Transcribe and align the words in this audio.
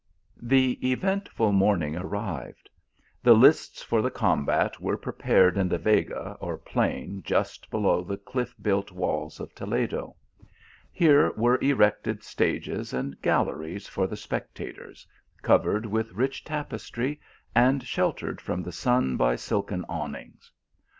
The 0.41 0.79
eventful 0.91 1.51
morning 1.51 1.95
arrived. 1.95 2.71
The 3.21 3.35
lists 3.35 3.83
for 3.83 4.01
the 4.01 4.09
combat 4.09 4.79
were 4.81 4.97
prepared 4.97 5.57
in 5.59 5.69
the 5.69 5.77
Vega 5.77 6.35
or 6.39 6.57
plain 6.57 7.21
just 7.23 7.69
below 7.69 8.01
the 8.01 8.17
cliff 8.17 8.55
built 8.59 8.91
walls 8.91 9.39
of 9.39 9.53
Toledo. 9.53 10.15
Here 10.91 11.29
were 11.33 11.59
erected 11.61 12.23
stages 12.23 12.93
and 12.93 13.21
galleries 13.21 13.87
for 13.87 14.07
the 14.07 14.17
spectators, 14.17 15.05
cov 15.43 15.65
ered 15.65 15.85
with 15.85 16.13
rich 16.13 16.43
tapestry 16.43 17.21
and 17.53 17.83
sheltered 17.83 18.41
from 18.41 18.63
the 18.63 18.71
sun 18.71 19.17
by 19.17 19.35
silken 19.35 19.85
awnings. 19.87 20.51